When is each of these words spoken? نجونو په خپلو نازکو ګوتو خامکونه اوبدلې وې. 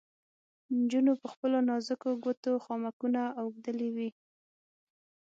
نجونو 0.77 1.13
په 1.21 1.27
خپلو 1.33 1.57
نازکو 1.69 2.09
ګوتو 2.23 2.51
خامکونه 2.65 3.21
اوبدلې 3.41 3.89
وې. 3.95 4.09